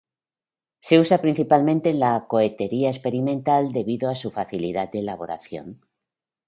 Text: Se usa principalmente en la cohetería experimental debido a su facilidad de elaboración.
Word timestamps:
Se 0.79 0.97
usa 0.99 1.19
principalmente 1.21 1.91
en 1.91 1.99
la 1.99 2.25
cohetería 2.27 2.89
experimental 2.89 3.71
debido 3.71 4.09
a 4.09 4.15
su 4.15 4.31
facilidad 4.31 4.89
de 4.91 4.97
elaboración. 5.01 5.81